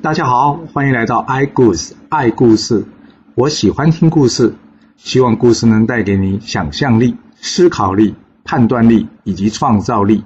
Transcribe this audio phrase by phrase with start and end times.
[0.00, 2.86] 大家好，欢迎来到 i 故事爱故事。
[3.34, 4.54] 我喜欢听故事，
[4.96, 8.14] 希望故事能带给你想象力、思考力、
[8.44, 10.24] 判断力以及创造力。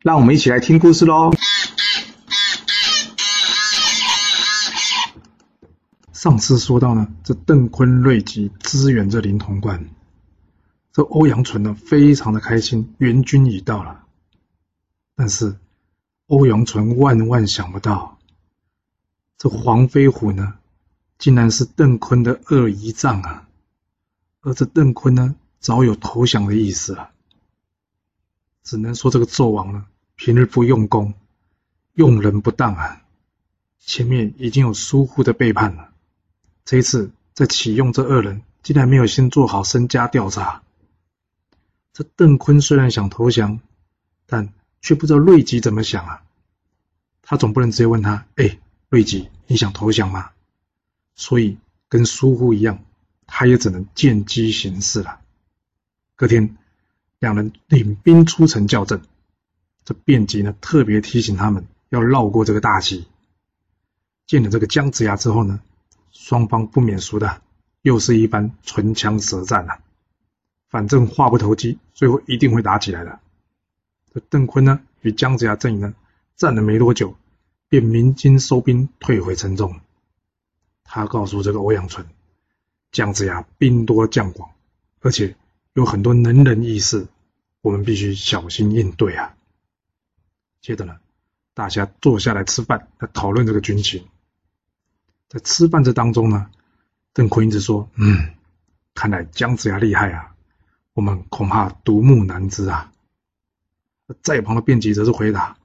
[0.00, 1.30] 让我们一起来听故事喽。
[6.14, 9.90] 上次说到呢，这邓坤、瑞吉支援这灵潼关，
[10.90, 14.04] 这欧阳纯呢非常的开心，援军已到了。
[15.14, 15.58] 但是
[16.28, 18.16] 欧阳纯万万想不到。
[19.40, 20.58] 这黄飞虎呢，
[21.16, 23.48] 竟然是邓坤的二姨丈啊！
[24.42, 27.10] 而这邓坤呢，早有投降的意思啊。
[28.62, 31.14] 只能说这个纣王呢，平日不用功，
[31.94, 33.02] 用人不当啊。
[33.78, 35.88] 前面已经有疏忽的背叛了，
[36.66, 40.60] 这一次再启用这二人，竟然没有先做好身家调查。
[41.94, 43.58] 这邓坤虽然想投降，
[44.26, 46.22] 但却不知道瑞吉怎么想啊。
[47.22, 48.58] 他总不能直接问他：“哎。”
[48.90, 50.32] 瑞吉，你想投降吗？
[51.14, 52.82] 所以跟疏忽一样，
[53.28, 55.20] 他也只能见机行事了。
[56.16, 56.56] 隔天，
[57.20, 59.00] 两人领兵出城校正。
[59.84, 63.06] 这卞吉呢，特别提醒他们要绕过这个大溪。
[64.26, 65.60] 见了这个姜子牙之后呢，
[66.10, 67.42] 双方不免俗的，
[67.82, 69.78] 又是一番唇枪舌战了。
[70.68, 73.20] 反正话不投机，最后一定会打起来的。
[74.12, 75.94] 这邓坤呢，与姜子牙阵营呢，
[76.34, 77.14] 战了没多久。
[77.70, 79.80] 便鸣金收兵，退回城中。
[80.82, 82.04] 他告诉这个欧阳纯，
[82.90, 84.50] 姜子牙兵多将广，
[84.98, 85.36] 而且
[85.74, 87.06] 有很多能人异士，
[87.62, 89.36] 我们必须小心应对啊。
[90.60, 90.98] 接着呢，
[91.54, 94.08] 大家坐下来吃饭，来讨论这个军情。
[95.28, 96.50] 在吃饭这当中呢，
[97.12, 98.34] 邓坤一直说：“嗯，
[98.96, 100.34] 看来姜子牙厉害啊，
[100.92, 102.92] 我们恐怕独木难支啊。”
[104.22, 105.56] 在旁的卞吉则是回答：“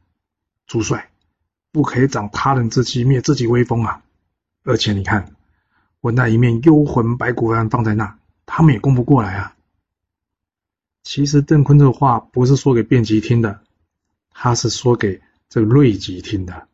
[0.68, 1.10] 主帅。”
[1.76, 4.02] 不可以长他人之气，灭自己威风啊！
[4.64, 5.36] 而且你看，
[6.00, 9.58] 我那一面幽魂白骨幡放在那，他们也攻不过来啊。
[11.04, 13.60] 其实邓坤这话不是说给卞吉听的，
[14.30, 16.70] 他是说给这个瑞吉听的。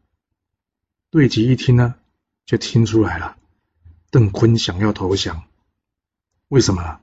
[1.09, 1.96] 瑞吉一听呢，
[2.46, 3.38] 就听出来了，
[4.12, 5.42] 邓坤想要投降。
[6.50, 7.00] 为什么呢？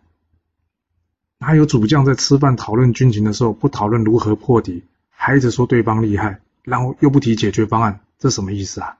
[1.38, 6.40] 哪有主将在吃饭讨论军情的时候不讨论如何破敌，还一直说对方厉害？
[6.68, 8.98] 然后又不提解决方案，这什么意思啊？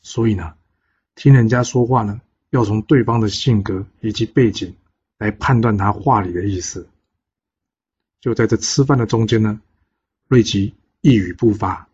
[0.00, 0.54] 所以呢，
[1.14, 4.76] 听人家说话呢，要从对方的性格以及背景
[5.18, 6.88] 来判断他话里的意思。
[8.20, 9.60] 就在这吃饭的中间呢，
[10.28, 11.88] 瑞吉一语不发，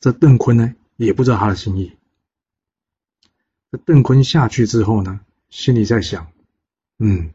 [0.00, 1.96] 这邓坤呢也不知道他的心意。
[3.70, 6.30] 这邓坤下去之后呢，心里在想：
[6.98, 7.30] 嗯，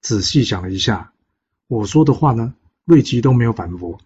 [0.00, 1.12] 仔细想了一下，
[1.66, 2.54] 我说的话呢，
[2.84, 4.00] 瑞吉都没有反驳。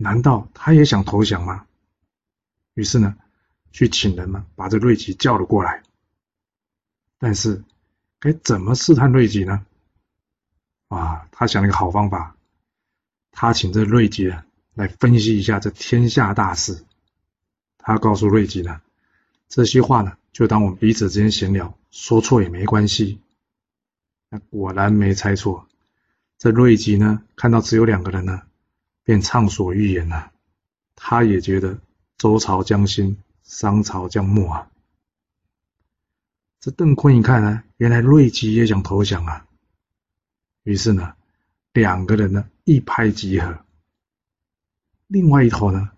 [0.00, 1.66] 难道他也想投降吗？
[2.74, 3.16] 于是呢，
[3.72, 5.82] 去请人呢，把这瑞吉叫了过来。
[7.18, 7.64] 但是
[8.20, 9.66] 该怎么试探瑞吉呢？
[10.86, 12.36] 啊，他想了一个好方法，
[13.32, 16.84] 他请这瑞吉啊来分析一下这天下大事。
[17.76, 18.80] 他告诉瑞吉呢，
[19.48, 23.20] 这些话呢，就当我们彼此之间闲聊，说错也没关系。
[24.28, 25.66] 那果然没猜错，
[26.38, 28.42] 这瑞吉呢，看到只有两个人呢。
[29.08, 30.32] 便畅所欲言了，
[30.94, 31.78] 他也觉得
[32.18, 34.68] 周朝将兴，商朝将没啊。
[36.60, 39.46] 这邓坤一看呢，原来瑞吉也想投降啊，
[40.62, 41.14] 于是呢，
[41.72, 43.64] 两个人呢一拍即合。
[45.06, 45.88] 另外一头呢，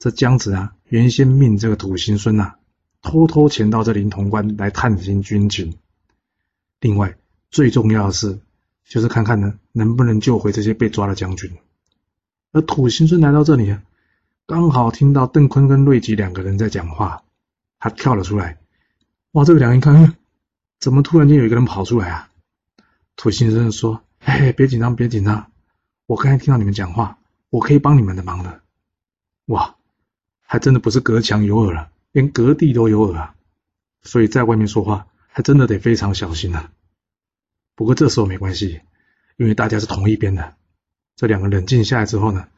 [0.00, 2.56] 这姜子啊，原先命这个土行孙呐，
[3.00, 5.78] 偷偷潜到这临潼关来探听军情。
[6.80, 7.16] 另外
[7.52, 8.40] 最重要的是，
[8.82, 11.56] 就是看看呢，能不能救回这些被抓的将军。
[12.52, 13.76] 而土行孙来到这里，
[14.46, 17.22] 刚好听到邓坤跟瑞吉两个人在讲话，
[17.78, 18.58] 他跳了出来。
[19.32, 20.16] 哇，这个两人看，
[20.80, 22.30] 怎么突然间有一个人跑出来啊？
[23.14, 25.52] 土行孙说：“嘿，别紧张，别紧张，
[26.06, 27.18] 我刚才听到你们讲话，
[27.50, 28.60] 我可以帮你们的忙的。”
[29.46, 29.76] 哇，
[30.42, 33.34] 还真的不是隔墙有耳了，连隔地都有耳啊！
[34.02, 36.72] 所以在外面说话，还真的得非常小心啊。
[37.76, 38.80] 不过这时候没关系，
[39.36, 40.54] 因为大家是同一边的。
[41.20, 42.48] 这两个冷静下来之后呢，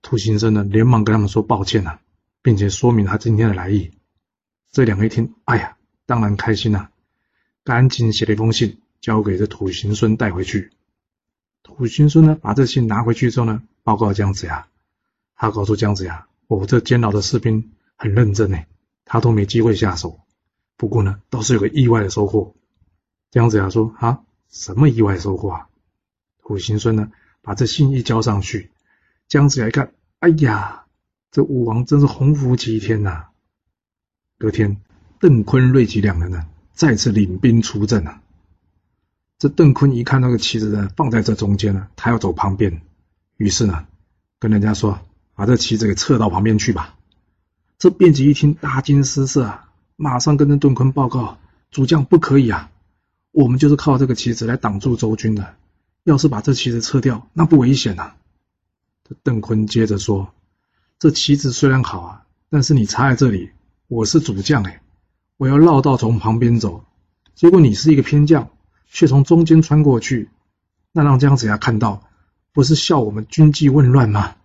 [0.00, 1.98] 土行孙呢连忙跟他们说抱歉呐，
[2.40, 3.90] 并且说明他今天的来意。
[4.70, 5.76] 这两个一听，哎呀，
[6.06, 6.90] 当然开心呐，
[7.64, 10.70] 赶紧写了一封信交给这土行孙带回去。
[11.64, 14.68] 土行孙呢把这信拿回去之后呢，报告姜子牙，
[15.34, 18.58] 他告诉姜子牙，我这监牢的士兵很认真呢，
[19.04, 20.20] 他都没机会下手。
[20.76, 22.54] 不过呢，倒是有个意外的收获。
[23.32, 25.66] 姜子牙说啊，什么意外收获啊？
[26.44, 27.10] 土行孙呢？
[27.42, 28.70] 把这信一交上去，
[29.28, 30.84] 姜子牙一看，哎呀，
[31.30, 33.24] 这武王真是鸿福齐天呐！
[34.38, 34.80] 隔天，
[35.18, 38.22] 邓坤、瑞吉两人呢，再次领兵出阵啊。
[39.38, 42.80] 这邓坤一看那个旗子呢，放在这中间呢，他要走旁边，
[43.36, 43.86] 于是呢，
[44.38, 45.00] 跟人家说
[45.34, 46.96] ：“把这旗子给撤到旁边去吧。”
[47.78, 51.38] 这卞吉一听，大惊失色啊，马上跟着邓坤报告
[51.72, 52.70] ：“主将不可以啊，
[53.32, 55.56] 我们就是靠这个旗子来挡住周军的，
[56.04, 58.14] 要是把这旗子撤掉，那不危险呐。”
[59.22, 60.32] 邓坤接着说
[60.98, 63.50] ：“这旗子虽然好啊，但是你插在这里，
[63.88, 64.82] 我是主将哎，
[65.36, 66.84] 我要绕道从旁边走，
[67.34, 68.50] 结果你是一个偏将，
[68.86, 70.30] 却从中间穿过去，
[70.92, 72.08] 那让姜子牙看到，
[72.52, 74.36] 不是笑我们军纪混乱吗？”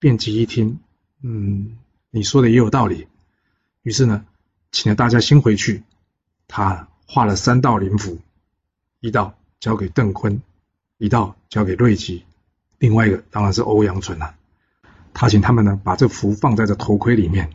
[0.00, 0.78] 卞吉一听，
[1.22, 1.78] 嗯。
[2.08, 3.08] 你说的也有道理，
[3.82, 4.24] 于是呢，
[4.72, 5.82] 请了大家先回去。
[6.48, 8.20] 他画了三道灵符，
[9.00, 10.42] 一道交给邓坤，
[10.96, 12.24] 一道交给瑞吉，
[12.78, 14.36] 另外一个当然是欧阳纯了。
[15.12, 17.50] 他请他们呢把这符放在这头盔里面，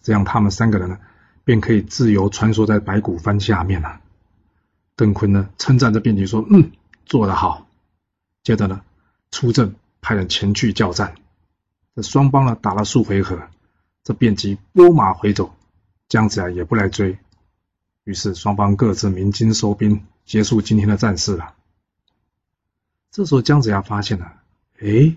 [0.00, 1.00] 这样他们三个人呢
[1.42, 4.00] 便可以自由穿梭在白骨幡下面了。
[4.94, 6.70] 邓坤呢称赞着卞吉说：“嗯，
[7.04, 7.66] 做得好。”
[8.44, 8.82] 接着呢
[9.32, 11.16] 出阵派人前去叫战，
[11.96, 13.40] 这双方呢打了数回合。
[14.04, 15.52] 这便即拨马回走，
[16.08, 17.18] 姜子牙也不来追，
[18.04, 21.54] 于是双方各自鸣金收兵，结束今天的战事了。
[23.16, 24.30] 这时候姜子牙发现了，
[24.78, 25.16] 哎，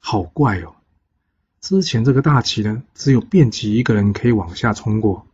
[0.00, 0.74] 好怪哦！
[1.60, 5.24] 之前这个大旗呢，只有卞吉一个人可以往下冲过，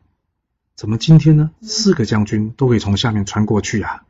[0.75, 4.05] 怎么今天呢，四个将军都可以从下面穿过去啊？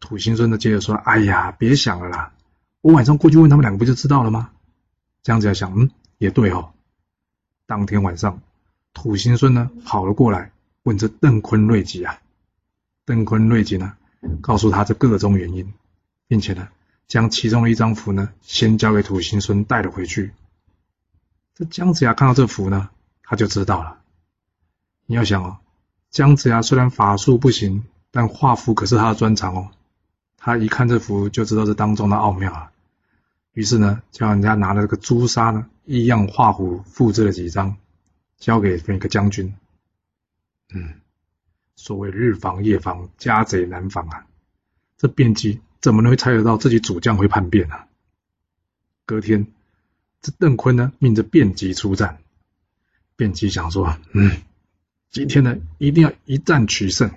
[0.00, 2.32] 土行孙呢接着说：“哎呀，别想了啦，
[2.80, 4.52] 我晚上过去问他们两个不就知道了吗？”
[5.22, 6.72] 姜子牙想，嗯，也对哦。
[7.66, 8.40] 当天晚上，
[8.94, 10.50] 土行孙呢跑了过来，
[10.84, 12.20] 问这邓坤、瑞吉啊。
[13.04, 13.92] 邓坤、瑞吉呢，
[14.40, 15.74] 告诉他这各种原因，
[16.32, 16.70] 并且呢，
[17.08, 20.32] 将其中的一张符呢，先交给土行孙带了回去。
[21.54, 22.88] 这姜子牙看到这符呢，
[23.22, 23.98] 他就知道了。
[25.04, 25.58] 你要想哦，
[26.08, 29.70] 姜子牙虽然法术不行，但画符可是他的专长哦。
[30.38, 32.72] 他一看这符，就知道这当中的奥妙啊。
[33.52, 37.76] 于是呢，叫人家拿了这个朱砂呢，一样画符复制了几张，
[38.38, 39.54] 交给那个将军。
[40.72, 40.94] 嗯，
[41.76, 44.26] 所谓日防夜防，家贼难防啊！
[44.96, 47.74] 这卞吉怎么能会猜得到自己主将会叛变呢？
[49.04, 49.46] 隔天，
[50.22, 52.18] 这邓坤呢，命着卞吉出战。
[53.16, 54.40] 卞吉想说，嗯，
[55.10, 57.10] 今天呢，一定要一战取胜。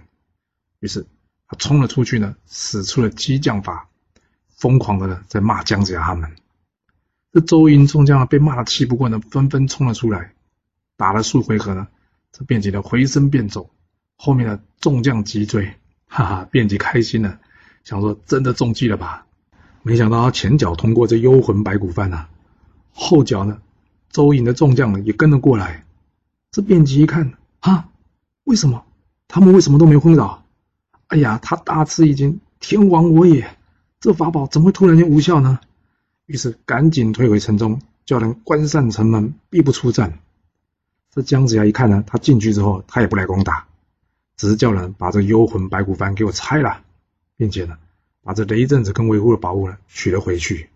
[0.79, 1.05] 于是
[1.47, 3.87] 他冲了出去呢，使出了激将法。
[4.57, 6.33] 疯狂的呢在骂姜子牙他们，
[7.33, 10.33] 这周营众将被骂的气不过呢，纷纷冲了出来，
[10.95, 11.89] 打了数回合呢，
[12.31, 13.69] 这卞吉呢回身便走，
[14.15, 15.73] 后面的众将急追，
[16.07, 17.37] 哈哈，卞吉开心了，
[17.85, 19.25] 想说真的中计了吧？
[19.83, 22.27] 没想到他前脚通过这幽魂白骨幡啊，
[22.91, 23.61] 后脚呢，
[24.09, 25.85] 周营的众将呢也跟了过来，
[26.51, 27.87] 这卞吉一看啊，
[28.43, 28.83] 为什么
[29.27, 30.43] 他们为什么都没昏倒？
[31.07, 33.55] 哎呀，他大吃一惊，天亡我也！
[33.99, 35.59] 这法宝怎么会突然间无效呢？
[36.25, 40.17] 于是赶紧退回城中，叫人关上城门，必不出战。
[41.13, 43.67] 这姜子牙一看呢，他进去之后，他也不来攻打，
[44.35, 46.81] 只是叫人把这幽魂白骨幡给我拆了，
[47.37, 47.77] 并且呢，
[48.23, 50.69] 把这雷震子跟维护的宝物呢取了回去。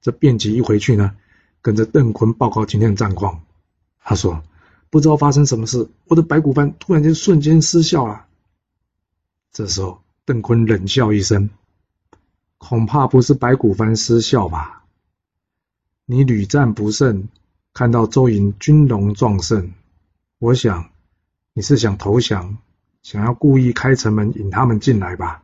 [0.00, 1.16] 这卞吉一回去呢，
[1.62, 3.42] 跟着邓坤报告今天的战况。
[4.02, 4.42] 他说
[4.90, 8.26] ：“不知道发生什么事，我的白骨幡突然间瞬间失效了。”
[9.52, 11.50] 这时候，邓坤冷笑一声。
[12.56, 14.84] 恐怕不是白骨幡失效吧？
[16.06, 17.28] 你屡战不胜，
[17.72, 19.72] 看到周营军容壮盛，
[20.38, 20.90] 我想
[21.52, 22.58] 你是想投降，
[23.02, 25.42] 想要故意开城门引他们进来吧？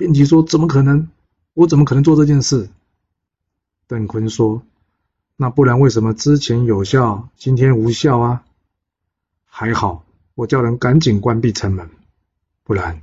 [0.00, 1.10] 辩吉说：“怎么可能？
[1.52, 2.70] 我怎么可能做这件事？”
[3.86, 4.62] 邓坤说
[5.36, 8.42] ：“那不然为什么之前有效，今天无效啊？
[9.44, 11.90] 还好我叫人赶紧关闭城门，
[12.64, 13.02] 不然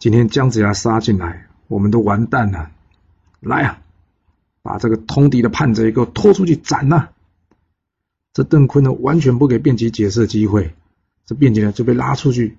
[0.00, 2.70] 今天姜子牙杀进来。”我们都完蛋了！
[3.40, 3.80] 来啊，
[4.60, 7.12] 把这个通敌的叛贼给我拖出去斩了！
[8.32, 10.74] 这邓坤呢，完全不给卞吉解释的机会，
[11.24, 12.58] 这卞吉呢就被拉出去，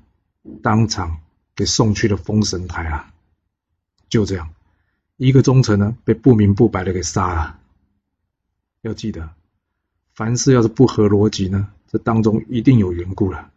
[0.64, 1.20] 当场
[1.56, 3.14] 给送去了封神台啊！
[4.16, 4.54] 就这样，
[5.18, 7.60] 一个忠臣呢被不明不白的给杀了。
[8.80, 9.32] 要记得，
[10.14, 13.52] 凡事要是不合逻辑呢，这当中一定有缘故了。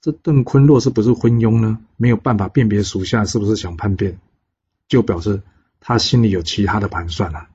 [0.00, 4.18] 这邓坤若是不是昏庸呢，没有办法辨别属下是不是想叛变。
[4.88, 5.40] 就表示
[5.78, 7.46] 他心里有其他的盘算了。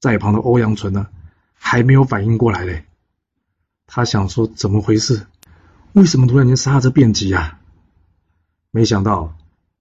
[0.00, 1.08] 在旁的欧阳纯呢，
[1.52, 2.86] 还没有反应过来嘞。
[3.86, 5.26] 他想说怎么回事？
[5.92, 7.60] 为什么突然间杀这变吉啊？
[8.70, 9.36] 没想到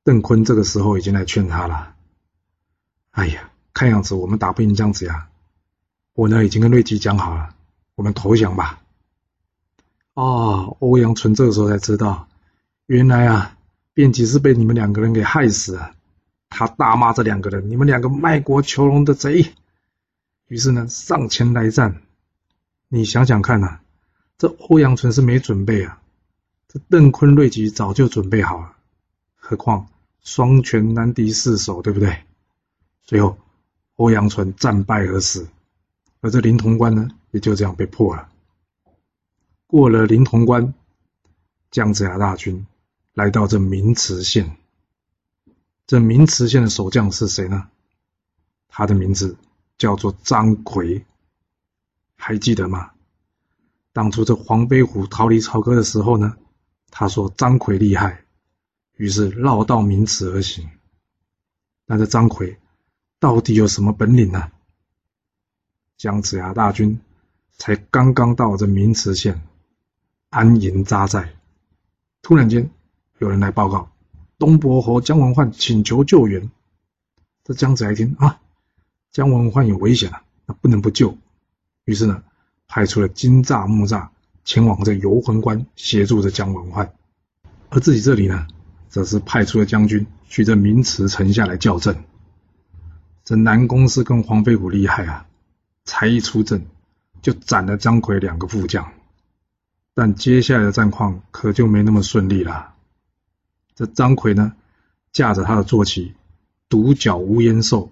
[0.08, 1.94] 邓坤这个时候已经来劝他了。
[3.12, 5.28] 哎呀，看样子我们打不赢姜子牙。
[6.14, 7.54] 我呢已经跟瑞吉讲好了，
[7.96, 8.82] 我们投降吧。
[10.14, 12.30] 啊，欧阳纯这个时候才知道，
[12.86, 13.58] 原来啊，
[13.96, 15.92] 卞吉是被你们两个人给害死了。
[16.48, 19.54] 他大骂这两个人：“你们两个卖国求荣的贼！”
[20.48, 22.02] 于是呢，上前来战。
[22.88, 23.80] 你想想看呐，
[24.38, 26.00] 这欧阳纯是没准备啊，
[26.70, 28.72] 这邓坤、瑞吉早就准备好了。
[29.36, 29.88] 何况
[30.28, 32.24] 双拳难敌四手，对不对？
[33.02, 33.38] 最后，
[33.96, 35.48] 欧阳纯战败而死，
[36.20, 38.28] 而这灵潼关呢，也就这样被破了。
[39.68, 40.74] 过了灵潼关，
[41.72, 42.68] 姜子牙大军
[43.14, 44.58] 来到这明池县。
[45.86, 47.70] 这明池县的守将是谁呢？
[48.68, 49.38] 他的名字
[49.78, 51.06] 叫做张奎。
[52.18, 52.92] 还记得吗？
[53.94, 56.36] 当初这黄飞虎逃离朝歌的时候呢，
[56.92, 58.26] 他说张奎厉害，
[58.98, 60.70] 于是绕道明池而行。
[61.86, 62.58] 那这张奎
[63.20, 64.52] 到底有什么本领呢？
[65.98, 67.00] 姜子牙大军
[67.58, 69.42] 才刚刚到这明池县
[70.30, 71.34] 安营扎寨，
[72.22, 72.70] 突然间
[73.20, 73.90] 有人来报告，
[74.38, 76.52] 东伯侯姜文焕请求救援。
[77.44, 78.40] 这姜子牙一听啊，
[79.12, 81.18] 姜文焕有危险了，那不能不救。
[81.86, 82.24] 于是呢，
[82.68, 84.10] 派出了金吒、木吒
[84.44, 86.94] 前往这游魂关协助着姜文焕，
[87.70, 88.46] 而自己这里呢，
[88.90, 92.04] 则是派出了将军去这明池城下来校正。
[93.24, 95.26] 这南宫氏跟黄飞虎厉害啊，
[95.84, 96.66] 才一出阵
[97.22, 98.94] 就斩了张奎两个副将，
[99.94, 102.74] 但接下来的战况可就没那么顺利了。
[103.76, 104.54] 这张奎呢，
[105.12, 106.14] 驾着他的坐骑
[106.70, 107.92] 独角无烟兽。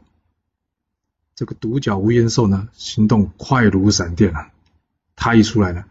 [1.35, 4.51] 这个独角无烟兽呢，行动快如闪电啊！
[5.17, 5.83] 他一出来呢，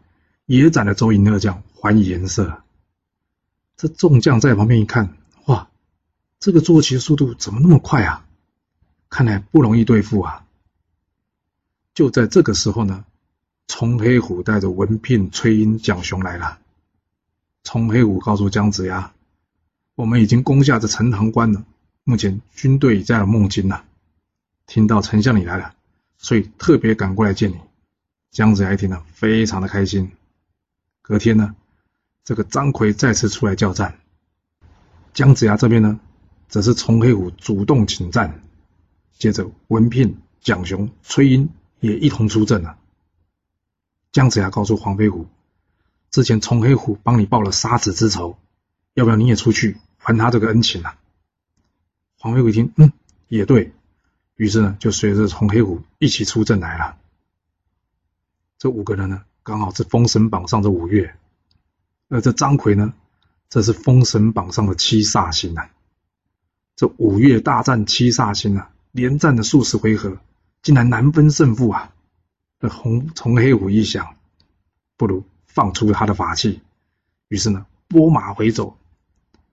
[0.47, 2.64] 也斩了周营二将还以颜色。
[3.77, 5.17] 这众将在旁边一看，
[5.47, 5.69] 哇，
[6.39, 8.27] 这个坐骑速度怎么那么快啊？
[9.09, 10.45] 看来不容易对付啊！
[11.95, 13.05] 就在这个时候呢，
[13.69, 16.59] 冲黑虎带着文聘、崔英、蒋雄来了。
[17.63, 19.13] 冲黑虎告诉姜子牙
[19.95, 21.65] ：“我们已经攻下这陈塘关了，
[22.03, 23.85] 目前军队已在了孟津了。”
[24.67, 25.75] 听到丞相你来了，
[26.19, 27.61] 所以特别赶过来见你。
[28.31, 30.11] 姜子牙一听呢，非常的开心。
[31.03, 31.55] 隔天呢，
[32.25, 33.99] 这个张奎再次出来叫战，
[35.13, 36.01] 姜子牙这边呢，
[36.49, 38.43] 则是从黑虎主动请战，
[39.19, 41.51] 接着文聘、蒋雄、崔英
[41.81, 42.79] 也一同出阵了。
[44.11, 45.27] 姜子牙告诉黄飞虎，
[46.11, 48.39] 之前从黑虎帮你报了杀子之仇，
[48.95, 50.99] 要不要你也出去还他这个恩情啊？
[52.19, 52.91] 黄飞虎一听，嗯，
[53.29, 53.73] 也对。
[54.37, 56.97] 于是呢，就随着从黑虎一起出阵来了。
[58.57, 61.17] 这五个人呢，刚好是封神榜上的五岳，
[62.15, 62.95] 而这张奎呢，
[63.49, 65.69] 这是封神榜上的七煞星啊。
[66.77, 70.19] 这五岳大战七煞星啊，连战了数十回合，
[70.63, 71.91] 竟然难分胜负啊！
[72.61, 74.15] 这红从黑虎一想，
[74.97, 76.61] 不如放出他的法器，
[77.27, 78.77] 于是呢，拨马回走。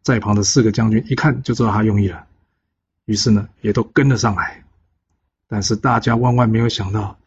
[0.03, 2.27] 在旁的四个将军一看就知道他用意了，
[3.05, 4.63] 于是呢，也都跟了上来。
[5.47, 7.17] 但是大家万万没有想到，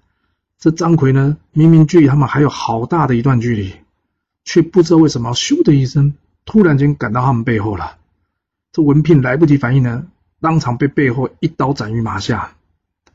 [0.59, 3.75] 这张奎呢，明明距离他们还有好大的一段距离，
[4.45, 7.99] 却不知道为什么咻的一声，突然间赶到他们背后了。
[8.73, 10.07] 这文聘来不及反应呢，
[10.41, 12.57] 当场被背后一刀斩于马下。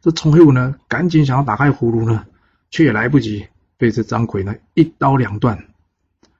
[0.02, 2.26] 这崇黑虎呢，赶紧想要打开葫芦呢，
[2.72, 5.66] 却也来不及，被这张奎呢一刀两断。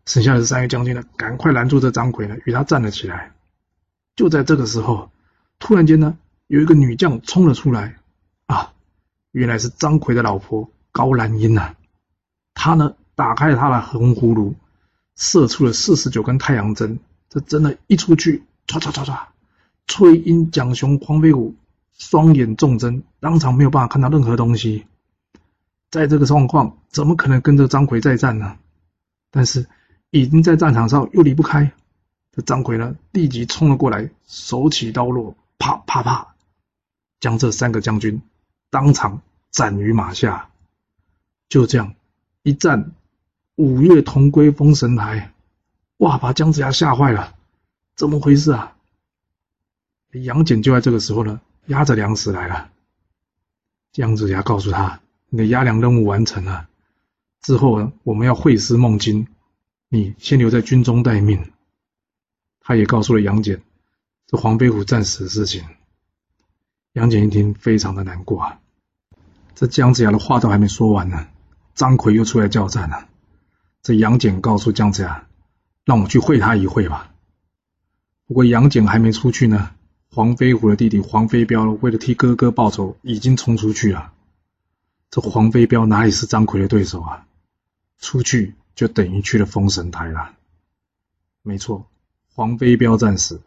[0.06, 3.32] 剩下的三位将军呢，赶快拦住这张奎呢，与他站了起来。
[4.16, 5.12] 就在这个时候，
[5.60, 6.18] 突然间呢，
[6.48, 7.98] 有一个女将冲了出来。
[8.48, 8.74] 啊，
[9.32, 11.76] 原来是张奎的老婆高兰英呐！
[12.56, 14.56] 她呢，打开了她的红葫芦，
[15.20, 16.98] 射出了四十九根太阳针。
[17.30, 19.20] 这针的一出去，唰唰唰唰，
[19.86, 21.54] 崔英、蒋雄、黄飞虎
[21.94, 24.88] 双眼中针，当场没有办法看到任何东西。
[25.92, 28.58] 在这个状况，怎么可能跟着张奎再战呢？
[29.30, 29.68] 但是
[30.10, 31.72] 已经在战场上，又离不开。
[32.32, 36.36] 这张奎呢，立即冲了过来，手起刀落，啪啪啪，
[37.20, 38.22] 将这三个将军。
[38.72, 39.22] 当场
[39.52, 40.50] 斩于马下，
[41.50, 41.94] 就这样
[42.44, 42.92] 一战，
[43.60, 45.34] 五岳同归封神台，
[45.98, 46.18] 哇！
[46.18, 47.36] 把姜子牙吓坏了，
[47.94, 48.78] 怎么回事啊？
[50.14, 52.72] 杨戬就在这个时候呢，押着粮食来了。
[53.92, 56.70] 姜子牙告诉他：“你的押粮任务完成了，
[57.42, 59.28] 之后呢，我们要会师孟津，
[59.90, 61.52] 你先留在军中待命。”
[62.64, 63.62] 他也告诉了杨戬
[64.26, 65.66] 这黄飞虎战死的事情。
[66.94, 68.62] 杨戬一听，非常的难过啊！
[69.54, 71.28] 这姜子牙的话都还没说完呢，
[71.76, 73.10] 张奎又出来叫战了。
[73.82, 75.28] 这杨戬告诉姜子牙
[75.86, 77.14] ：“让我去会他一会吧。”
[78.28, 79.72] 不过杨戬还没出去呢，
[80.12, 84.14] 黄飞虎的弟弟黄飞彪为了替哥哥报仇，已经冲出去了。
[85.10, 87.26] 这黄飞彪哪里是张奎的对手啊？
[88.00, 90.36] 出去就等于去了封神台了。
[91.42, 91.88] 没错，
[92.34, 93.42] 黄飞彪战死。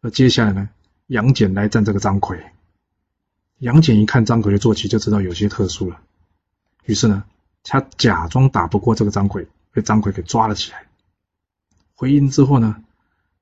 [0.00, 0.68] 那接下来呢？
[1.06, 2.44] 杨戬来战这个张奎。
[3.58, 6.00] 杨戬一看张奎的坐骑，就知道有些特殊了。
[6.84, 7.24] 于是呢，
[7.68, 10.86] 他假装打不过这个张奎，被张奎给抓了起来。
[11.96, 12.76] 回营之后呢，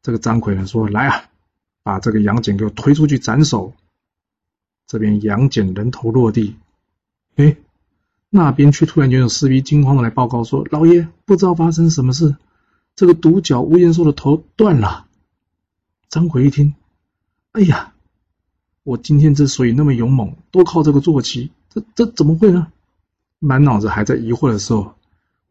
[0.00, 1.24] 这个张奎呢说：“来啊，
[1.82, 3.74] 把这个杨戬给我推出去斩首。”
[4.88, 6.56] 这边杨戬人头落地，
[7.36, 7.56] 哎，
[8.30, 12.34] 那边却突然间有士兵惊慌的来报告说：“老爷，不知道发生什么事，
[12.96, 15.06] 这个独角乌烟兽的头断了。”
[16.08, 16.74] 张奎一听，
[17.52, 17.92] 哎呀，
[18.84, 22.68] 我今天之所以那么勇猛，都靠这个坐骑，这这怎么会呢？
[23.44, 24.94] 满脑子还在疑惑的时候，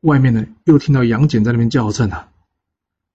[0.01, 2.29] 外面呢又听到杨戬在那边叫阵啊。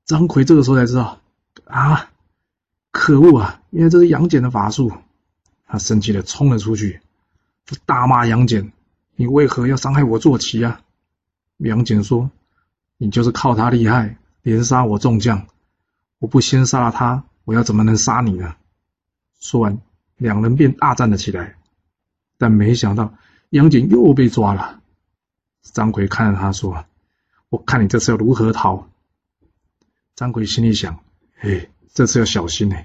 [0.04, 1.20] 张奎这个时候才知道，
[1.66, 2.10] 啊，
[2.92, 3.60] 可恶啊！
[3.70, 4.92] 原来这是杨戬的法术。
[5.66, 7.00] 他生气的冲了出去，
[7.66, 8.72] 就大骂杨戬
[9.16, 10.80] ：“你为何要伤害我坐骑啊？”
[11.58, 12.30] 杨戬说
[12.96, 15.46] ：“你就是靠他厉害，连杀我众将，
[16.20, 18.54] 我不先杀了他。”我要怎么能杀你呢？
[19.40, 19.78] 说完，
[20.18, 21.56] 两人便大战了起来。
[22.36, 23.14] 但没想到
[23.50, 24.80] 杨戬又被抓了。
[25.62, 26.84] 张奎看着他说
[27.50, 28.88] ：“我看你这次要如何逃？”
[30.16, 30.98] 张奎心里想
[31.38, 32.76] ：“嘿，这次要小心呢，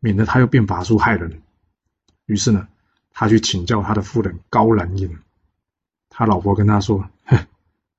[0.00, 1.42] 免得他又变法术害人。”
[2.26, 2.68] 于是呢，
[3.12, 5.18] 他去请教他的夫人高兰英。
[6.08, 7.46] 他老婆跟他说：“哼，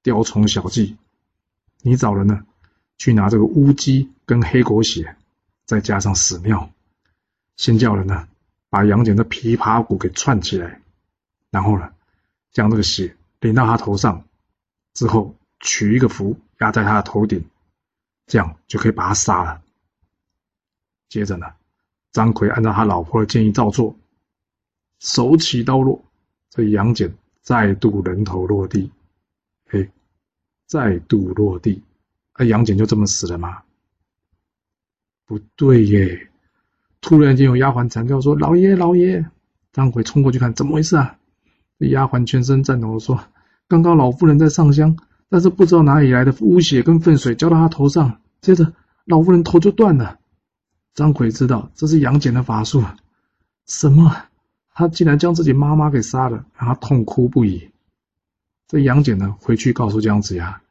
[0.03, 0.97] 雕虫小技，
[1.81, 2.43] 你找人呢，
[2.97, 5.15] 去拿这个乌鸡跟黑狗血。”
[5.67, 6.71] 再加上屎尿，
[7.57, 8.29] 先叫人呢
[8.69, 10.79] 把杨戬的琵琶骨给串起来，
[11.49, 11.89] 然后呢
[12.51, 14.25] 将这个血淋到他头上，
[14.93, 17.43] 之后取一个符压在他的头顶，
[18.25, 19.61] 这样就可以把他杀了。
[21.09, 21.47] 接着呢，
[22.11, 23.95] 张奎按照他老婆的建议照做，
[24.99, 26.03] 手起刀落，
[26.49, 28.91] 这杨戬再度人头落地，
[29.67, 29.89] 嘿，
[30.65, 31.81] 再度落地，
[32.35, 33.63] 那杨戬就这么死了吗？
[35.25, 36.29] 不对耶！
[36.99, 39.23] 突然间有丫鬟惨叫说：“老爷，老爷！”
[39.71, 41.17] 张奎冲过去看，怎么回事啊？
[41.79, 43.19] 这丫鬟全身颤抖说
[43.67, 44.97] ：“刚刚老夫人在上香，
[45.29, 48.73] 但是不知道哪里来的污血跟粪水浇到她头上，接着
[49.05, 50.19] 老夫人头就断了。”
[50.95, 52.83] 张奎知道这是杨戬的法术。
[53.67, 54.15] 什么？
[54.73, 57.71] 他竟然将自己妈妈给杀了，让他痛哭不已。
[58.67, 60.61] 这杨戬呢，回去告诉姜子牙：“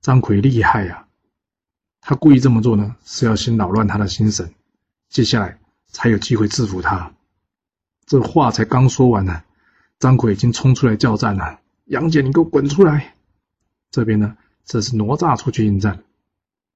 [0.00, 1.06] 张奎厉害呀！”
[2.00, 4.54] 他故意这么做呢，是要先扰乱他的心神，
[5.08, 7.12] 接下来才有机会制服他。
[8.06, 9.42] 这话才刚说完呢，
[9.98, 13.14] 张奎已经冲出来叫战了：“杨戬，你给我滚出来！”
[13.90, 16.04] 这边呢，这是哪吒出去应战。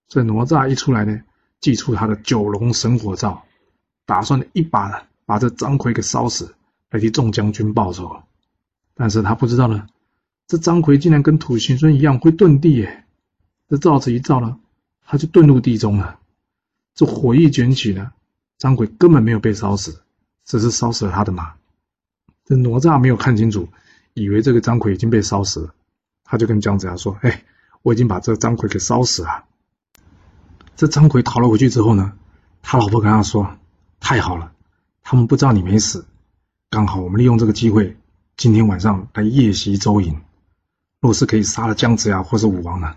[0.09, 1.23] 这哪吒一出来呢，
[1.61, 3.45] 祭出他的九龙神火罩，
[4.07, 6.55] 打算一把呢把这张奎给烧死，
[6.91, 8.23] 来替众将军报仇。
[8.95, 9.87] 但是他不知道呢，
[10.47, 13.05] 这张奎竟然跟土行孙一样会遁地耶！
[13.69, 14.59] 这罩子一罩呢。
[15.13, 16.21] 他就遁入地中了，
[16.95, 18.13] 这火一卷起呢，
[18.59, 20.03] 张奎根本没有被烧死，
[20.45, 21.57] 只是烧死了他的马。
[22.51, 23.69] 这哪吒没有看清楚，
[24.13, 25.75] 以为这个张奎已经被烧死了，
[26.25, 27.45] 他就跟姜子牙说：“哎，
[27.83, 29.45] 我已经把这个张奎给烧死了。”
[30.75, 32.13] 这张奎逃了回去之后呢，
[32.61, 33.57] 他老婆跟他说
[34.01, 34.51] ：“太好了，
[35.05, 36.05] 他们不知道你没死，
[36.71, 37.97] 刚好我们利用这个机会，
[38.37, 40.21] 今天晚上来夜袭周营，
[40.99, 42.97] 若是可以杀了姜子牙或是武王呢？”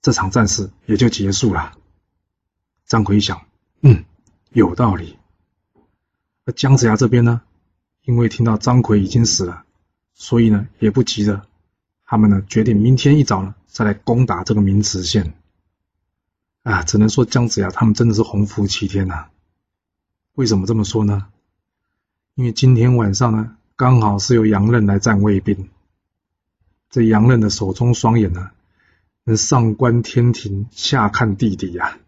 [0.00, 1.74] 这场战事也就结束了。
[2.86, 3.42] 张奎一想，
[3.82, 4.02] 嗯，
[4.48, 5.18] 有道理。
[6.46, 7.42] 那姜子牙这边呢，
[8.04, 9.64] 因为听到张奎已经死了，
[10.14, 11.46] 所以呢也不急着，
[12.04, 15.34] 他们呢决定明天一早呢再来攻打这个明池县。
[16.62, 19.26] 啊，只能说姜子牙他们真的是鸿福齐天呐。
[20.34, 21.26] 为什么这么说呢？
[22.34, 25.68] 因为今天晚上呢，刚好是由杨任来战卫兵。
[26.90, 28.50] 这杨任的手中双眼呢。
[29.26, 31.98] 能上观天庭，下看地底呀。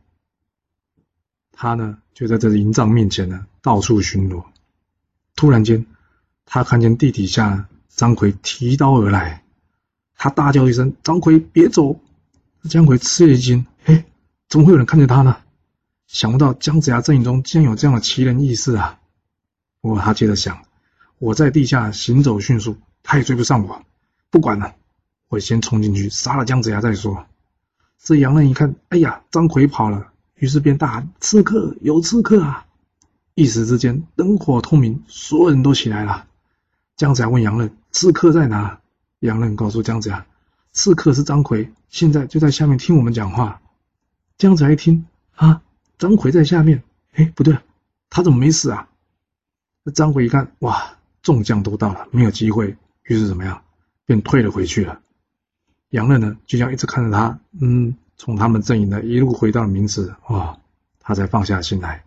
[1.51, 4.45] 他呢，就在这营帐面前呢，到处巡逻。
[5.37, 5.87] 突然间，
[6.47, 9.45] 他看见地底下张奎提刀而来，
[10.17, 12.01] 他大叫一声：“张奎，别走！”
[12.69, 14.05] 姜奎吃了一惊：“哎，
[14.49, 15.37] 怎么会有人看见他呢？”
[16.09, 18.99] 想不到姜子牙阵营中竟然有这样的奇人异事啊！
[19.81, 20.63] 不过他接着想
[21.19, 23.83] ：“我在地下行走迅速，他也追不上我，
[24.31, 24.75] 不管了。”
[25.29, 27.27] 我先冲进去杀了姜子牙再说。
[27.99, 32.65] 这杨任一看，哎呀，张奎跑了，于是便大喊：“刺客，有刺客啊！”
[33.37, 36.27] 一时之间灯火通明，所有人都起来了。
[36.97, 38.81] 姜子牙问杨任：“刺客在哪？”
[39.21, 40.25] 杨任告诉姜子牙
[40.73, 43.61] ：“刺客是张奎，现在就在下面听我们讲话。”
[44.39, 45.61] 姜子牙一听，啊，
[45.99, 47.59] 张奎在下面，哎，不对，
[48.09, 48.89] 他怎么没死啊？
[49.83, 53.63] 那张奎一看，哇，众将都到了，没有机会，于是怎么样，
[54.07, 54.99] 便退了回去了。
[55.91, 60.59] 杨任呢就这样一直看着他，嗯，从他们阵营呢一路回到了明池，哇，
[61.01, 62.03] 他才放下心来。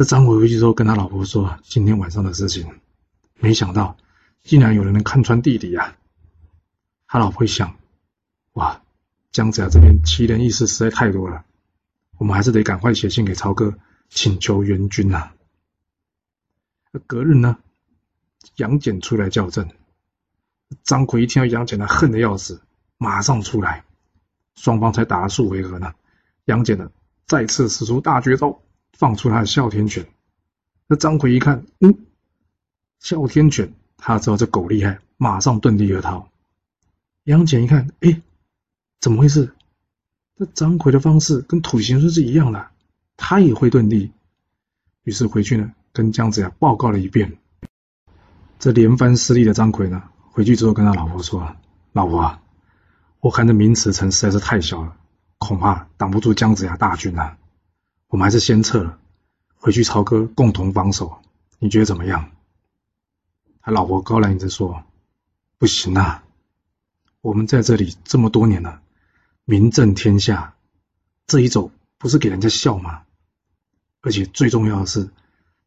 [0.00, 2.80] 这张奎回去之后跟他老婆说今天晚上的事情，
[3.34, 3.98] 没想到
[4.42, 5.94] 竟然有人能看穿弟弟呀。
[7.06, 7.76] 他老婆一想，
[8.54, 8.80] 哇，
[9.30, 11.44] 姜子牙这边奇人异事实在太多了，
[12.16, 13.74] 我们还是得赶快写信给曹哥
[14.08, 15.34] 请求援军啊。
[17.06, 17.58] 隔日呢，
[18.56, 19.68] 杨戬出来叫阵，
[20.82, 22.62] 张奎一听到杨戬他，恨得要死，
[22.96, 23.84] 马上出来，
[24.54, 25.92] 双方才打了数回合呢，
[26.46, 26.90] 杨戬呢
[27.26, 28.62] 再次使出大绝招，
[29.00, 30.06] 放出他的哮天犬。
[30.86, 32.04] 那张奎一看，嗯，
[32.98, 36.28] 哮天犬，他知道这狗厉害，马上遁地而逃。
[37.24, 38.20] 杨戬一看，哎，
[39.00, 39.54] 怎么回事？
[40.36, 42.68] 这张奎的方式跟土行孙是一样的，
[43.16, 44.12] 他也会遁地。
[45.04, 47.38] 于是回去呢，跟姜子牙报告了一遍。
[48.58, 51.56] 这连番失利的张奎呢，回去之后跟他老婆说
[51.92, 52.42] ：“老婆啊，
[53.20, 54.94] 我看这明池城实在是太小了，
[55.38, 57.38] 恐怕挡不住姜子牙大军啊。
[58.10, 58.98] 我们还是先撤了，
[59.56, 61.22] 回去曹哥共同防守。
[61.58, 62.30] 你觉得怎么样？”
[63.62, 64.84] 他老婆高兰一直说
[65.58, 66.24] ：“不行啊。”
[67.22, 68.80] 我们在这里这么多年了，
[69.44, 70.54] 名震天下，
[71.26, 73.02] 这一走不是给人家笑吗？
[74.00, 75.10] 而且最重要的是，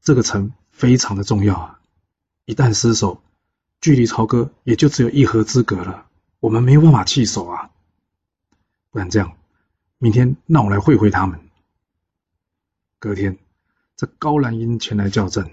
[0.01, 1.79] 这个城非常的重要啊！
[2.45, 3.21] 一旦失守，
[3.79, 6.07] 距离曹哥也就只有一河之隔了，
[6.39, 7.69] 我们没有办法弃守啊！
[8.89, 9.37] 不然这样，
[9.99, 11.42] 明天让我来会会他们。
[13.03, 13.37] 隔天，
[13.97, 15.51] 这高兰英前来叫阵，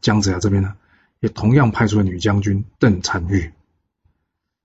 [0.00, 0.74] 姜子牙这边呢，
[1.20, 3.52] 也同样派出了女将军邓婵玉。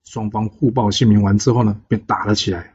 [0.02, 2.74] 双方互报姓名完之后呢，便打了起来。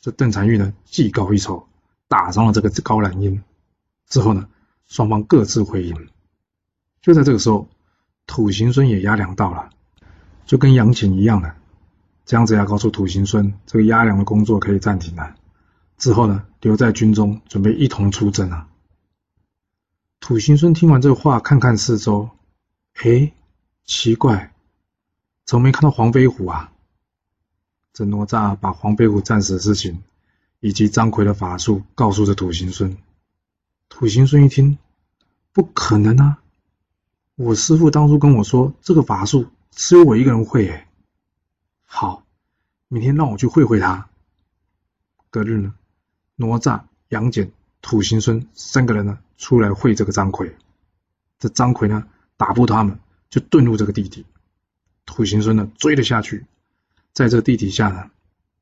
[0.00, 1.68] 这邓婵玉呢，技高一筹，
[2.08, 3.40] 打伤了这个高兰英。
[4.08, 4.48] 之后呢，
[4.88, 6.08] 双方各自回营。
[7.02, 7.68] 就在这个时候，
[8.26, 9.70] 土行孙也押粮到了，
[10.44, 11.54] 就跟杨戬一样的，
[12.24, 15.36] 姜子牙告诉土行孙，这个押粮的工作可以暂停了。
[16.04, 18.68] 之后呢，留在军中，准备一同出征啊。
[20.20, 22.28] 土行孙听完这话，看看四周，
[22.92, 23.32] 哎，
[23.86, 24.52] 奇怪。
[25.46, 26.70] 怎么没看到黄飞虎啊？
[27.94, 30.02] 这哪吒把黄飞虎战死的事情，
[30.60, 32.98] 以及张奎的法术告诉这土行孙。
[33.88, 34.76] 土行孙一听，
[35.54, 36.42] 不可能啊！
[37.36, 40.68] 我师父当初跟我说，这个法术只有我一个人会。
[40.68, 40.86] 诶，
[41.86, 42.26] 好，
[42.88, 44.10] 明天让我去会会他。
[45.30, 45.74] 隔日呢，
[46.36, 50.54] 哪吒、杨戬、土行孙三个人呢出来会这个张奎。
[51.38, 52.98] 这张奎呢打不他们，
[53.30, 54.24] 就遁入这个地底。
[55.06, 56.46] 土行孙呢追了下去，
[57.12, 58.10] 在这地底下呢，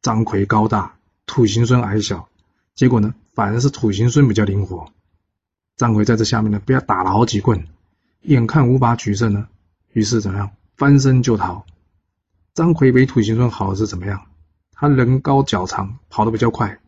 [0.03, 2.29] 张奎高大，土行孙矮小，
[2.75, 4.93] 结果呢反而是土行孙比较灵活。
[5.77, 7.67] 张奎在这下面呢被他打了好几棍，
[8.23, 9.49] 眼看无法取胜呢，
[9.93, 11.65] 于是怎么样翻身就逃。
[12.53, 14.27] 张奎比土行孙好的是怎么样？
[14.73, 16.79] 他人高脚长，跑得比较快。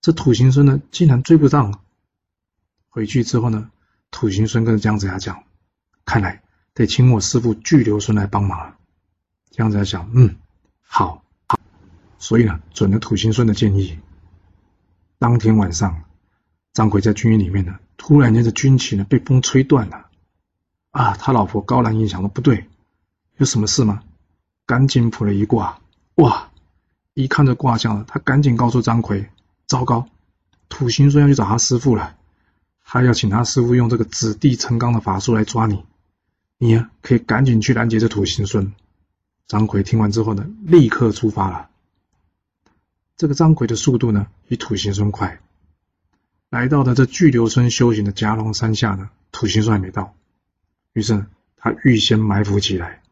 [0.00, 1.80] 这土行孙呢竟然追不上。
[2.88, 3.70] 回去之后呢，
[4.10, 5.44] 土行孙跟姜子牙讲，
[6.04, 6.42] 看来
[6.74, 8.76] 得请我师父巨留孙来帮忙。
[9.50, 10.36] 姜子牙想，嗯，
[10.80, 11.58] 好，好，
[12.18, 13.98] 所以呢，准了土行孙的建议。
[15.18, 16.04] 当天晚上，
[16.72, 20.06] 张奎在军营里面呢，突然间这军旗呢被风吹断了。
[20.92, 22.68] 啊，他老婆高兰英想说不对，
[23.36, 24.02] 有什么事吗？
[24.66, 25.80] 赶紧卜了一卦，
[26.14, 26.50] 哇，
[27.14, 29.28] 一看这卦象，他赶紧告诉张奎，
[29.70, 30.08] 糟糕，
[30.68, 32.16] 土行孙要去找他师傅了，
[32.84, 35.84] 他要请他师傅用这个紫地成钢的法术来抓你，
[36.58, 38.72] 你呀可以赶紧去拦截这土行孙。
[39.46, 41.70] 张奎听完之后呢，立刻出发了。
[43.16, 45.40] 这个张奎的速度呢，比土行孙快。
[46.48, 50.16] 来到的这巨留孙修行的夹龙山下呢，土行孙还没到，
[50.92, 53.02] 于是他预先埋伏起来。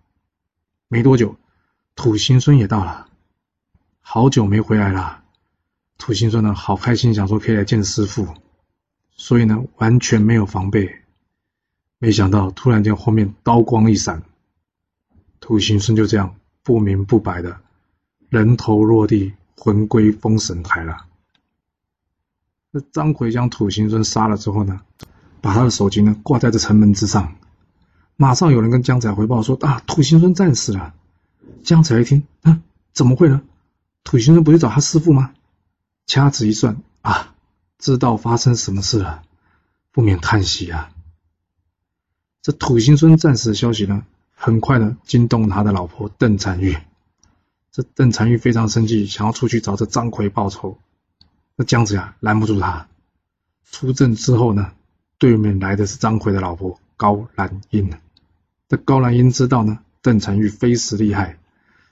[0.89, 1.37] 没多久，
[1.95, 3.07] 土行孙也到了。
[4.01, 5.23] 好久没回来了，
[5.99, 8.27] 土行孙呢，好开心，想说可以来见师傅，
[9.11, 11.03] 所以呢，完全没有防备。
[11.99, 14.23] 没想到突然间后面刀光一闪。
[15.41, 17.59] 土行孙就这样不明不白的
[18.29, 20.97] 人头落地，魂归封神台了。
[22.71, 24.81] 那张奎将土行孙杀了之后呢，
[25.41, 27.35] 把他的首级呢挂在这城门之上。
[28.17, 30.95] 马上有人跟姜仔回报说：“啊，土行孙战死了。”
[31.65, 32.61] 姜仔一听，啊，
[32.93, 33.43] 怎么会呢？
[34.05, 35.35] 土行孙不是找他师傅吗？
[36.09, 37.35] 掐指一算，啊，
[37.79, 39.23] 知道发生什么事了，
[39.93, 40.91] 不免叹息啊。
[42.41, 44.07] 这土行孙战死的消息呢？
[44.35, 46.79] 很快呢，惊动他的老婆邓婵玉。
[47.71, 50.79] 这邓婵玉非常生气，想要出去找这张奎报仇。
[51.57, 52.89] 那姜子牙拦不住他。
[53.71, 54.73] 出阵之后呢，
[55.19, 57.93] 对面来的是张奎的老婆高兰英。
[58.67, 61.39] 这高兰英知道呢，邓婵玉非死厉害，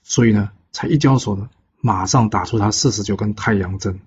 [0.02, 1.50] 所以呢，才一交手呢，
[1.82, 4.00] 马上打出他四十九根太阳针。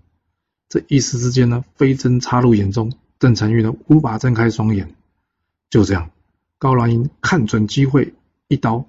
[0.70, 4.96] 这一时之间呢，飞针插入眼中，邓婵玉呢无法睁开双眼。
[5.72, 6.12] 就这样，
[6.60, 8.14] 高兰英看准机会，
[8.48, 8.86] 一刀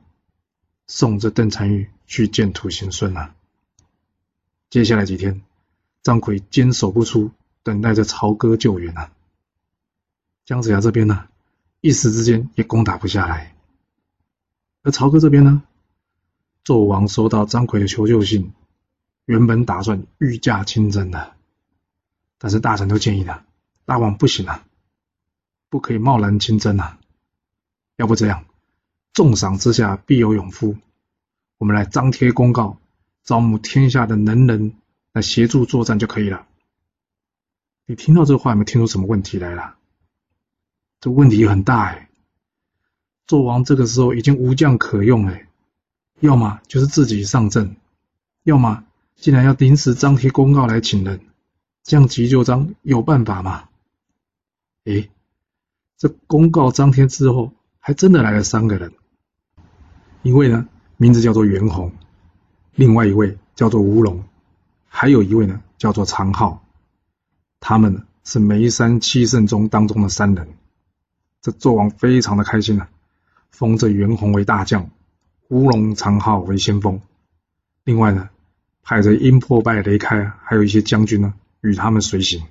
[0.87, 3.35] 送这邓婵玉去见土行孙了。
[4.69, 5.40] 接下来几天，
[6.03, 7.31] 张奎坚守不出，
[7.62, 9.11] 等待着朝歌救援啊。
[10.45, 11.29] 姜子牙这边呢，
[11.81, 13.55] 一时之间也攻打不下来。
[14.83, 15.62] 而朝歌这边呢，
[16.62, 18.53] 纣王收到张奎的求救信，
[19.25, 21.33] 原本打算御驾亲征的。
[22.42, 23.44] 但是大臣都建议他，
[23.85, 24.64] 大王不行啊，
[25.68, 26.98] 不可以贸然亲征啊，
[27.96, 28.46] 要不这样，
[29.12, 30.79] 重赏之下必有勇夫，
[31.59, 32.79] 我们来张贴公告，
[33.24, 34.74] 招募天下的能人
[35.12, 36.46] 来协助作战就可以了。
[37.85, 39.76] 你听到这话有没有听出什么问题来了？
[40.98, 42.09] 这问题很大哎，
[43.26, 45.46] 纣王这个时候已经无将可用哎，
[46.20, 47.76] 要么就是自己上阵，
[48.44, 51.26] 要么竟然要临时张贴公告来请人。
[51.90, 53.64] 这样急救章有办法吗？
[54.85, 55.11] 诶，
[55.98, 58.92] 这公告张贴之后，还真的来了三个人。
[60.22, 61.90] 一位呢，名字叫做袁弘；
[62.76, 64.22] 另外一位叫做吴龙；
[64.87, 66.64] 还有一位呢，叫做常浩。
[67.59, 70.46] 他们呢，是眉山七圣宗当中的三人。
[71.42, 72.88] 这纣王非常的开心啊，
[73.50, 74.90] 封这袁弘为大将，
[75.48, 77.00] 吴龙、常浩为先锋。
[77.83, 78.31] 另外呢，
[78.85, 81.35] 派着阴破败雷开，还有一些将军呢。
[81.61, 82.46] 与他们随行，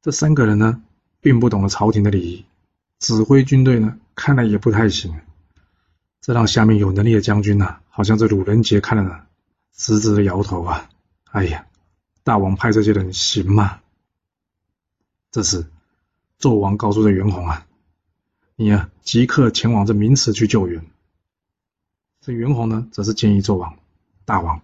[0.00, 0.82] 这三个人呢，
[1.20, 2.44] 并不懂得朝廷的礼仪，
[2.98, 5.20] 指挥军队呢，看来也不太行。
[6.20, 9.20] 这让下面有能力的将军呢，好像这鲁仁杰看了呢，
[9.74, 10.90] 直直的摇头啊！
[11.30, 11.66] 哎呀，
[12.22, 13.80] 大王派这些人行吗？
[15.30, 15.66] 这时，
[16.40, 17.66] 纣王告诉这袁弘啊
[18.56, 20.86] ：“你啊，即刻前往这明池去救援。”
[22.20, 23.78] 这袁弘呢，则是建议纣王
[24.24, 24.62] ：“大王，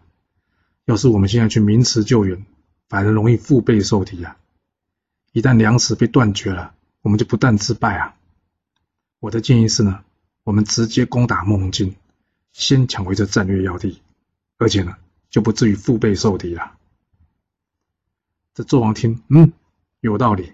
[0.86, 2.46] 要是我们现在去明池救援。”
[2.88, 4.36] 反而容易腹背受敌啊！
[5.32, 8.16] 一旦粮食被断绝了，我们就不但自败啊！
[9.18, 10.04] 我的建议是呢，
[10.42, 11.96] 我们直接攻打孟津，
[12.52, 14.02] 先抢回这战略要地，
[14.58, 14.96] 而且呢，
[15.30, 16.76] 就不至于腹背受敌了。
[18.52, 19.52] 这纣王听，嗯，
[20.00, 20.52] 有道理，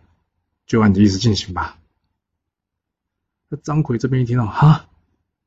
[0.67, 1.79] 就按你的意思进行吧。
[3.49, 4.89] 那张奎这边一听到，哈，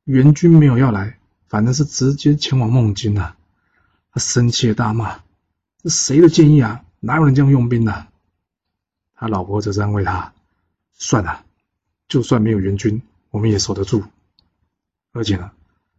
[0.04, 1.18] 援军没有要来，
[1.48, 3.36] 反正是直接前往孟津啊，
[4.12, 5.24] 他生气的大骂。
[5.84, 6.82] 是谁的建议啊？
[7.00, 8.06] 哪有人这样用兵的？
[9.14, 10.32] 他老婆则是安慰他
[10.96, 11.44] ：“算了，
[12.08, 14.02] 就算没有援军，我们也守得住。
[15.12, 15.50] 而且呢，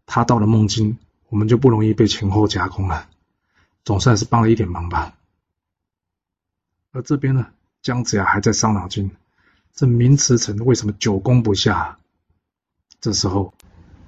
[0.07, 0.97] 他到了孟津，
[1.29, 3.07] 我们就不容易被前后夹攻了，
[3.83, 5.15] 总算是帮了一点忙吧。”
[6.91, 7.45] 而这边呢，
[7.83, 9.11] 姜子牙还在伤脑筋：
[9.75, 11.99] 这明池城为什么久攻不下？
[12.99, 13.53] 这时候，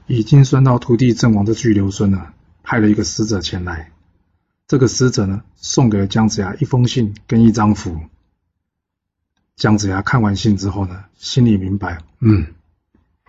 [0.08, 3.92] 已经酸到土地阵亡的巨留孙呢，派了一个使者前来。
[4.68, 8.02] 这个使者呢，送给了姜子牙一封信跟一张符。
[9.56, 12.54] 姜子牙看完信之后呢，心里明白，嗯，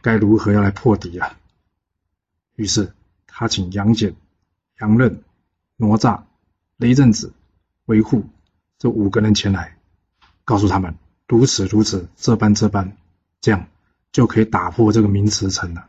[0.02, 1.38] 该如何要来破敌啊？
[2.56, 2.92] 于是
[3.28, 4.16] 他请杨戬、
[4.80, 5.22] 杨任、
[5.76, 6.22] 哪吒、
[6.76, 7.32] 雷震子、
[7.84, 8.24] 韦护
[8.76, 9.76] 这五个人前来，
[10.44, 10.96] 告诉他们
[11.28, 12.96] 如此如此，这般这般，
[13.40, 13.68] 这样
[14.10, 15.88] 就可以打破这个明池城了。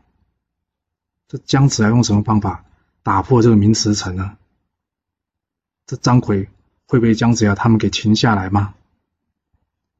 [1.26, 2.64] 这姜子牙用什么方法
[3.02, 4.36] 打破这个明池城呢？
[5.90, 6.48] 这张奎
[6.86, 8.74] 会被姜子牙他们给擒下来吗？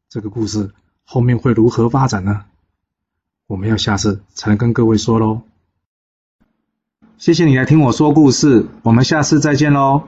[0.08, 0.70] 这个故事
[1.02, 2.44] 后面会如何发展呢？
[3.48, 5.42] 我们要下次才能跟各位说喽。
[7.18, 10.06] 谢谢你来听我说故事，我们下次再见喽。